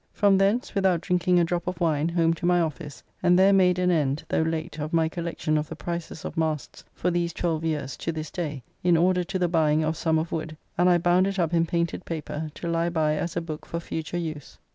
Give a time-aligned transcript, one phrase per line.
[0.13, 3.77] From thence, without drinking a drop of wine, home to my office and there made
[3.77, 7.63] an end, though late, of my collection of the prices of masts for these twelve
[7.63, 10.97] years to this day, in order to the buying of some of Wood, and I
[10.97, 14.57] bound it up in painted paper to lie by as a book for future use.